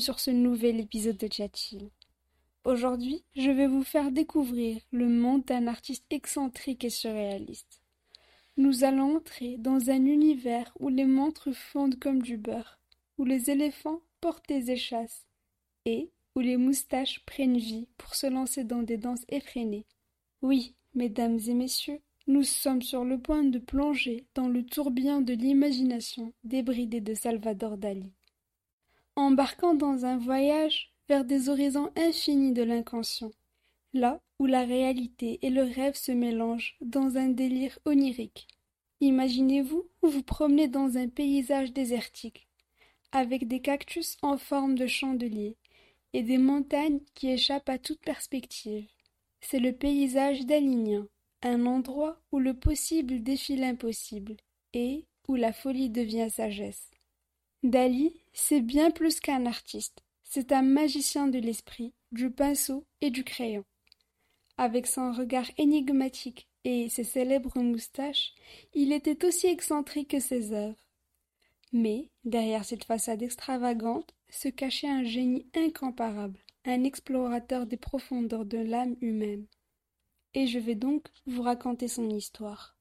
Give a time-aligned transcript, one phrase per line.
[0.00, 1.90] sur ce nouvel épisode de Chill.
[2.64, 7.82] Aujourd'hui, je vais vous faire découvrir le monde d'un artiste excentrique et surréaliste.
[8.56, 12.78] Nous allons entrer dans un univers où les montres fondent comme du beurre,
[13.18, 15.26] où les éléphants portent des échasses,
[15.84, 19.86] et où les moustaches prennent vie pour se lancer dans des danses effrénées.
[20.40, 25.34] Oui, mesdames et messieurs, nous sommes sur le point de plonger dans le tourbillon de
[25.34, 28.12] l'imagination débridée de Salvador Dali
[29.16, 33.32] embarquant dans un voyage vers des horizons infinis de l'inconscient,
[33.92, 38.48] là où la réalité et le rêve se mélangent dans un délire onirique.
[39.00, 42.46] Imaginez-vous vous promenez dans un paysage désertique,
[43.12, 45.56] avec des cactus en forme de chandelier
[46.12, 48.86] et des montagnes qui échappent à toute perspective.
[49.40, 51.06] C'est le paysage d'Alignan,
[51.42, 54.36] un endroit où le possible défie l'impossible
[54.74, 56.90] et où la folie devient sagesse.
[57.62, 63.22] Dali, c'est bien plus qu'un artiste, c'est un magicien de l'esprit, du pinceau et du
[63.22, 63.64] crayon.
[64.56, 68.32] Avec son regard énigmatique et ses célèbres moustaches,
[68.72, 70.86] il était aussi excentrique que ses œuvres.
[71.72, 78.58] Mais, derrière cette façade extravagante, se cachait un génie incomparable, un explorateur des profondeurs de
[78.58, 79.46] l'âme humaine.
[80.32, 82.74] Et je vais donc vous raconter son histoire.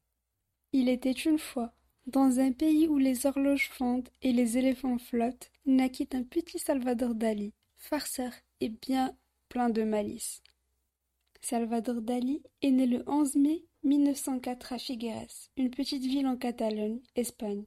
[0.72, 1.74] Il était une fois,
[2.10, 7.14] dans un pays où les horloges fondent et les éléphants flottent, naquit un petit Salvador
[7.14, 9.16] Dali, farceur et bien
[9.48, 10.42] plein de malice.
[11.42, 17.00] Salvador Dali est né le 11 mai 1904 à Figueres, une petite ville en Catalogne,
[17.16, 17.66] Espagne.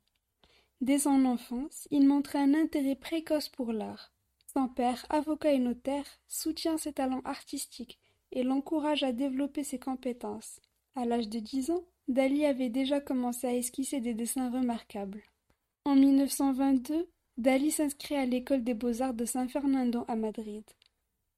[0.81, 4.13] Dès son enfance, il montrait un intérêt précoce pour l'art.
[4.53, 8.01] Son père, avocat et notaire, soutient ses talents artistiques
[8.33, 10.61] et l'encourage à développer ses compétences.
[10.97, 15.23] À l'âge de dix ans, Dali avait déjà commencé à esquisser des dessins remarquables.
[15.85, 20.65] En 1922, Dali s'inscrit à l'école des beaux-arts de San Fernando à Madrid,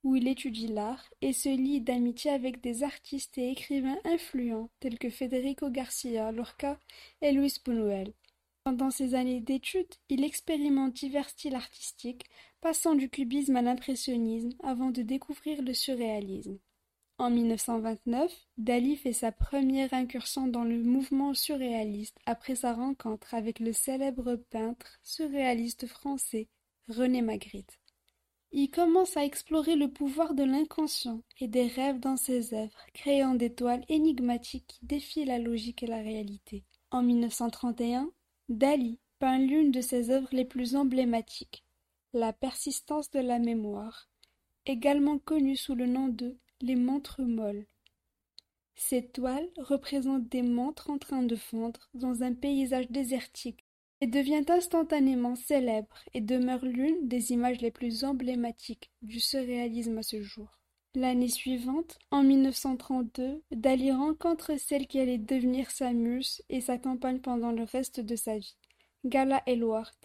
[0.02, 4.98] où il étudie l'art et se lie d'amitié avec des artistes et écrivains influents tels
[4.98, 6.78] que Federico Garcia Lorca
[7.20, 8.12] et Luis Buñuel.
[8.64, 12.24] Pendant ses années d'études, il expérimente divers styles artistiques,
[12.62, 16.58] passant du cubisme à l'impressionnisme avant de découvrir le surréalisme.
[17.16, 23.60] En 1929, Dali fait sa première incursion dans le mouvement surréaliste après sa rencontre avec
[23.60, 26.48] le célèbre peintre surréaliste français
[26.88, 27.78] René Magritte.
[28.50, 33.34] Il commence à explorer le pouvoir de l'inconscient et des rêves dans ses œuvres, créant
[33.34, 36.64] des toiles énigmatiques qui défient la logique et la réalité.
[36.90, 38.10] En 1931,
[38.48, 41.64] Dali peint l'une de ses œuvres les plus emblématiques,
[42.12, 44.08] La persistance de la mémoire,
[44.66, 47.66] également connue sous le nom de les montres molles.
[48.76, 53.64] Ces toiles représentent des montres en train de fondre dans un paysage désertique
[54.00, 60.02] et devient instantanément célèbre et demeure l'une des images les plus emblématiques du surréalisme à
[60.02, 60.58] ce jour.
[60.96, 67.20] L'année suivante, en 1932, Dali rencontre celle qui allait devenir sa muse et sa compagne
[67.20, 68.56] pendant le reste de sa vie,
[69.04, 69.96] Gala Elwart.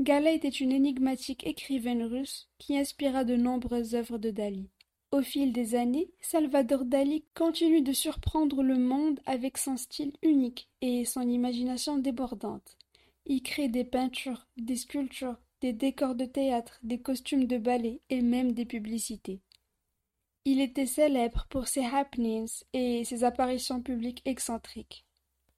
[0.00, 4.70] Gala était une énigmatique écrivaine russe qui inspira de nombreuses œuvres de Dali.
[5.10, 10.68] Au fil des années, Salvador Dali continue de surprendre le monde avec son style unique
[10.82, 12.76] et son imagination débordante.
[13.24, 18.20] Il crée des peintures, des sculptures, des décors de théâtre, des costumes de ballet et
[18.20, 19.40] même des publicités.
[20.44, 25.06] Il était célèbre pour ses happenings et ses apparitions publiques excentriques.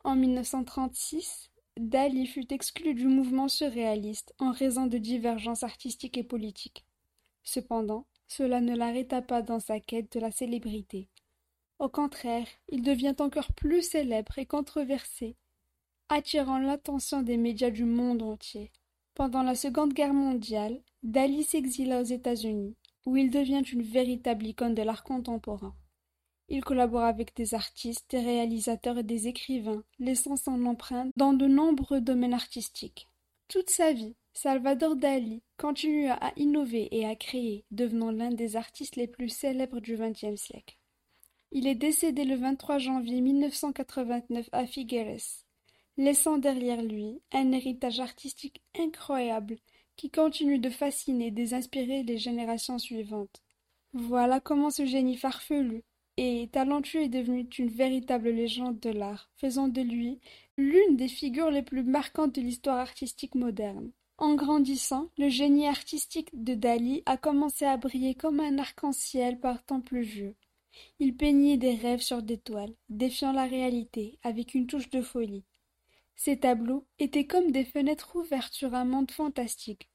[0.04, 6.86] En 1936, Dali fut exclu du mouvement surréaliste en raison de divergences artistiques et politiques.
[7.42, 11.08] Cependant, cela ne l'arrêta pas dans sa quête de la célébrité.
[11.80, 15.36] Au contraire, il devient encore plus célèbre et controversé,
[16.08, 18.70] attirant l'attention des médias du monde entier.
[19.14, 24.74] Pendant la Seconde Guerre mondiale, Dali s'exila aux États-Unis, où il devient une véritable icône
[24.74, 25.74] de l'art contemporain.
[26.48, 31.46] Il collabore avec des artistes, des réalisateurs et des écrivains, laissant son empreinte dans de
[31.46, 33.08] nombreux domaines artistiques.
[33.48, 38.96] Toute sa vie, Salvador Dali continua à innover et à créer, devenant l'un des artistes
[38.96, 40.78] les plus célèbres du XXe siècle.
[41.52, 45.44] Il est décédé le 23 janvier 1989 à Figueres,
[45.96, 49.58] laissant derrière lui un héritage artistique incroyable
[49.96, 53.42] qui continue de fasciner et d'inspirer les générations suivantes.
[53.92, 55.82] Voilà comment ce génie farfelu
[56.16, 60.20] et talentueux est devenu une véritable légende de l'art, faisant de lui
[60.56, 63.90] l'une des figures les plus marquantes de l'histoire artistique moderne.
[64.20, 69.64] En grandissant, le génie artistique de Dali a commencé à briller comme un arc-en-ciel par
[69.64, 70.36] temps pluvieux.
[70.98, 75.46] Il peignait des rêves sur des toiles, défiant la réalité, avec une touche de folie.
[76.16, 79.88] Ses tableaux étaient comme des fenêtres ouvertes sur un monde fantastique,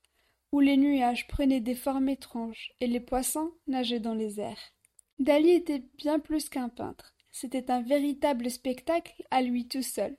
[0.51, 4.73] où les nuages prenaient des formes étranges et les poissons nageaient dans les airs.
[5.19, 7.13] Dali était bien plus qu'un peintre.
[7.29, 10.17] C'était un véritable spectacle à lui tout seul.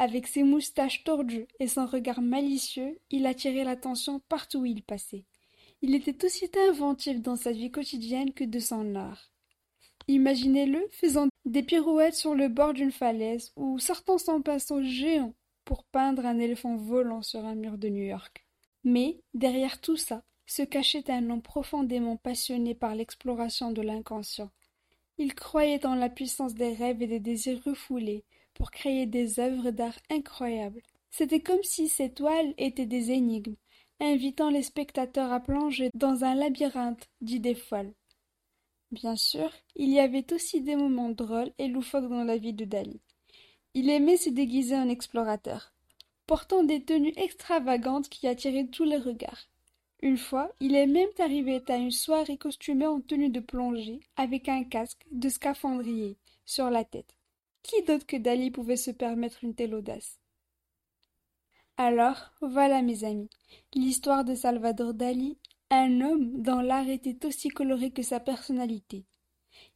[0.00, 5.24] Avec ses moustaches tordues et son regard malicieux, il attirait l'attention partout où il passait.
[5.82, 9.32] Il était aussi inventif dans sa vie quotidienne que de son art.
[10.06, 15.34] Imaginez-le faisant des pirouettes sur le bord d'une falaise ou sortant son pinceau géant
[15.64, 18.46] pour peindre un éléphant volant sur un mur de New York.
[18.84, 24.52] Mais, derrière tout ça, se cachait un homme profondément passionné par l'exploration de l'inconscient.
[25.18, 28.24] Il croyait en la puissance des rêves et des désirs refoulés
[28.54, 30.80] pour créer des œuvres d'art incroyables.
[31.10, 33.56] C'était comme si ces toiles étaient des énigmes,
[34.00, 37.92] invitant les spectateurs à plonger dans un labyrinthe d'idées folles.
[38.90, 42.64] Bien sûr, il y avait aussi des moments drôles et loufoques dans la vie de
[42.64, 43.00] Dali.
[43.74, 45.72] Il aimait se déguiser en explorateur,
[46.26, 49.48] portant des tenues extravagantes qui attiraient tous les regards.
[50.00, 54.48] Une fois, il est même arrivé à une soirée costumée en tenue de plongée, avec
[54.48, 57.16] un casque de scaphandrier sur la tête.
[57.62, 60.20] Qui d'autre que Dali pouvait se permettre une telle audace?
[61.76, 63.30] Alors, voilà mes amis,
[63.74, 65.36] l'histoire de Salvador Dali,
[65.70, 69.04] un homme dont l'art était aussi coloré que sa personnalité.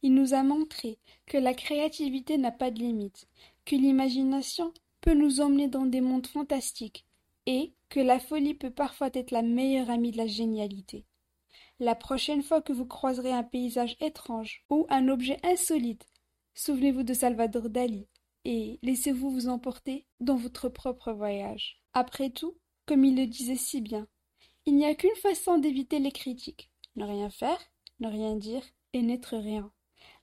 [0.01, 3.27] Il nous a montré que la créativité n'a pas de limite,
[3.65, 7.05] que l'imagination peut nous emmener dans des mondes fantastiques,
[7.45, 11.05] et que la folie peut parfois être la meilleure amie de la génialité.
[11.79, 16.07] La prochaine fois que vous croiserez un paysage étrange ou un objet insolite,
[16.55, 18.07] souvenez-vous de Salvador Dali
[18.45, 21.83] et laissez-vous vous emporter dans votre propre voyage.
[21.93, 22.57] Après tout,
[22.87, 24.07] comme il le disait si bien,
[24.65, 27.59] il n'y a qu'une façon d'éviter les critiques ne rien faire,
[27.99, 28.63] ne rien dire
[28.93, 29.71] et n'être rien.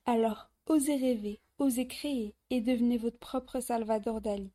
[0.06, 4.50] Alors, osez rêver, osez créer et devenez votre propre Salvador Dali.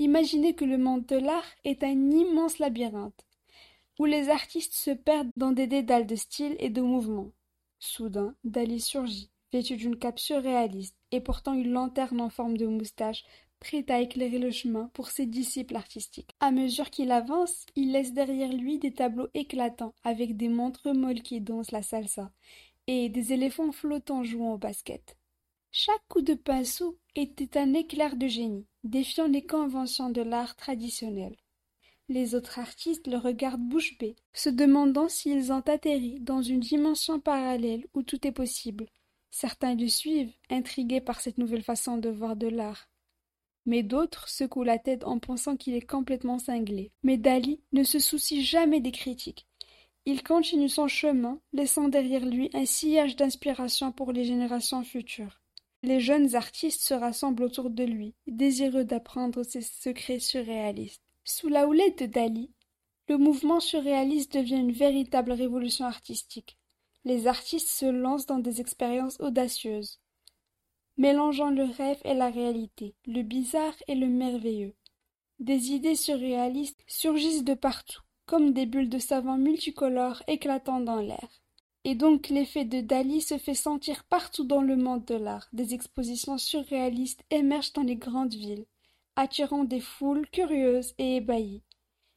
[0.00, 3.26] Imaginez que le monde de l'art est un immense labyrinthe,
[3.98, 7.32] où les artistes se perdent dans des dédales de style et de mouvements.
[7.80, 13.24] Soudain, Dali surgit, vêtu d'une cape surréaliste et portant une lanterne en forme de moustache,
[13.58, 16.30] prête à éclairer le chemin pour ses disciples artistiques.
[16.38, 21.22] À mesure qu'il avance, il laisse derrière lui des tableaux éclatants avec des montres molles
[21.22, 22.30] qui dansent la salsa
[22.86, 25.17] et des éléphants flottants jouant au basket.
[25.70, 31.36] Chaque coup de pinceau était un éclair de génie, défiant les conventions de l'art traditionnel.
[32.08, 37.20] Les autres artistes le regardent bouche bée, se demandant s'ils ont atterri dans une dimension
[37.20, 38.86] parallèle où tout est possible.
[39.30, 42.88] Certains le suivent, intrigués par cette nouvelle façon de voir de l'art.
[43.66, 46.92] Mais d'autres secouent la tête en pensant qu'il est complètement cinglé.
[47.02, 49.46] Mais Dali ne se soucie jamais des critiques.
[50.06, 55.42] Il continue son chemin, laissant derrière lui un sillage d'inspiration pour les générations futures.
[55.82, 61.02] Les jeunes artistes se rassemblent autour de lui, désireux d'apprendre ses secrets surréalistes.
[61.24, 62.50] Sous la houlette de Dali,
[63.06, 66.58] le mouvement surréaliste devient une véritable révolution artistique.
[67.04, 70.00] Les artistes se lancent dans des expériences audacieuses,
[70.96, 74.74] mélangeant le rêve et la réalité, le bizarre et le merveilleux.
[75.38, 81.40] Des idées surréalistes surgissent de partout, comme des bulles de savant multicolores éclatant dans l'air.
[81.90, 85.48] Et donc l'effet de Dali se fait sentir partout dans le monde de l'art.
[85.54, 88.66] Des expositions surréalistes émergent dans les grandes villes,
[89.16, 91.62] attirant des foules curieuses et ébahies.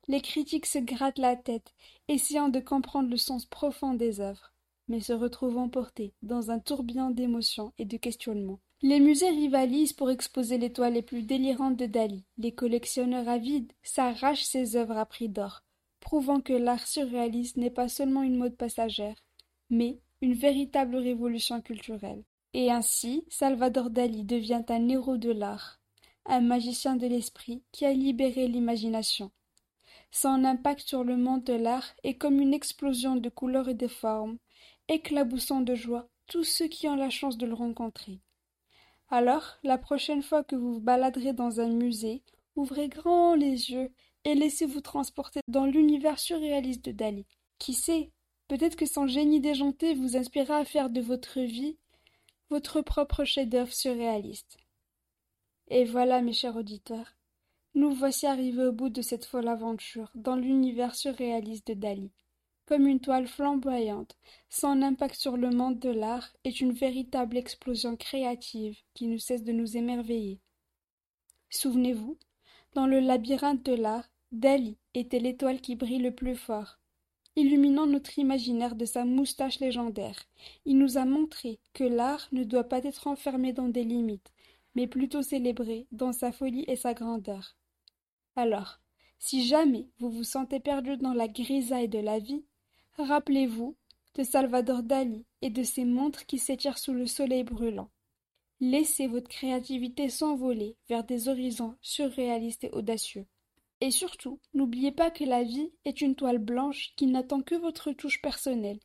[0.09, 1.73] Les critiques se grattent la tête,
[2.09, 4.51] essayant de comprendre le sens profond des œuvres,
[4.89, 8.59] mais se retrouvent emportés dans un tourbillon d'émotions et de questionnements.
[8.81, 12.25] Les musées rivalisent pour exposer les toiles les plus délirantes de Dali.
[12.37, 15.63] Les collectionneurs avides s'arrachent ses œuvres à prix d'or,
[16.01, 19.15] prouvant que l'art surréaliste n'est pas seulement une mode passagère,
[19.71, 22.23] mais une véritable révolution culturelle.
[22.53, 25.79] Et ainsi, Salvador Dali devient un héros de l'art,
[26.25, 29.31] un magicien de l'esprit qui a libéré l'imagination.
[30.11, 33.87] Son impact sur le monde de l'art est comme une explosion de couleurs et de
[33.87, 34.37] formes,
[34.89, 38.19] éclaboussant de joie tous ceux qui ont la chance de le rencontrer.
[39.09, 42.23] Alors, la prochaine fois que vous vous baladerez dans un musée,
[42.55, 43.91] ouvrez grand les yeux
[44.25, 47.25] et laissez-vous transporter dans l'univers surréaliste de Dali.
[47.57, 48.11] Qui sait,
[48.51, 51.77] Peut-être que son génie déjanté vous inspirera à faire de votre vie
[52.49, 54.57] votre propre chef-d'œuvre surréaliste.
[55.69, 57.15] Et voilà, mes chers auditeurs,
[57.75, 62.11] nous voici arrivés au bout de cette folle aventure dans l'univers surréaliste de Dali.
[62.65, 64.17] Comme une toile flamboyante,
[64.49, 69.45] son impact sur le monde de l'art est une véritable explosion créative qui ne cesse
[69.45, 70.41] de nous émerveiller.
[71.51, 72.17] Souvenez-vous,
[72.73, 76.80] dans le labyrinthe de l'art, Dali était l'étoile qui brille le plus fort,
[77.35, 80.27] illuminant notre imaginaire de sa moustache légendaire.
[80.65, 84.31] Il nous a montré que l'art ne doit pas être enfermé dans des limites,
[84.75, 87.55] mais plutôt célébré dans sa folie et sa grandeur.
[88.35, 88.79] Alors,
[89.23, 92.43] Si jamais vous vous sentez perdu dans la grisaille de la vie,
[92.97, 93.75] rappelez-vous
[94.15, 97.91] de Salvador Dali et de ses montres qui s'étirent sous le soleil brûlant.
[98.59, 103.27] Laissez votre créativité s'envoler vers des horizons surréalistes et audacieux.
[103.81, 107.91] Et surtout, n'oubliez pas que la vie est une toile blanche qui n'attend que votre
[107.91, 108.79] touche personnelle.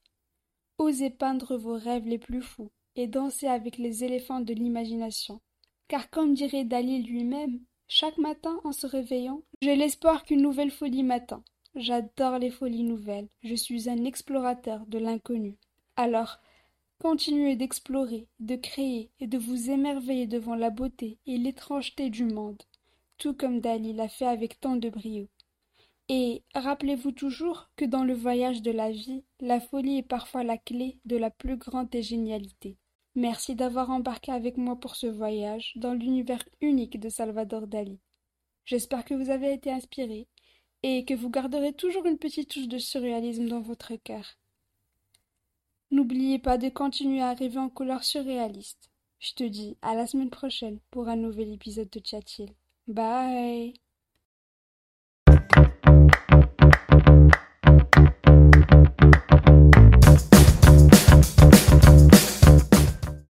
[0.78, 5.42] Osez peindre vos rêves les plus fous et danser avec les éléphants de l'imagination.
[5.88, 11.02] Car comme dirait Dali lui-même, chaque matin en se réveillant, j'ai l'espoir qu'une nouvelle folie
[11.02, 11.44] m'attend.
[11.74, 15.58] J'adore les folies nouvelles, je suis un explorateur de l'inconnu.
[15.96, 16.38] Alors,
[17.02, 22.62] continuez d'explorer, de créer et de vous émerveiller devant la beauté et l'étrangeté du monde
[23.18, 25.28] tout comme Dali l'a fait avec tant de brio.
[26.08, 30.56] Et rappelez-vous toujours que dans le voyage de la vie, la folie est parfois la
[30.56, 32.76] clé de la plus grande des génialités.
[33.16, 37.98] Merci d'avoir embarqué avec moi pour ce voyage dans l'univers unique de Salvador Dali.
[38.66, 40.28] J'espère que vous avez été inspiré
[40.82, 44.38] et que vous garderez toujours une petite touche de surréalisme dans votre cœur.
[45.90, 48.90] N'oubliez pas de continuer à rêver en couleurs surréalistes.
[49.18, 52.20] Je te dis à la semaine prochaine pour un nouvel épisode de Chat
[52.88, 53.74] Bye.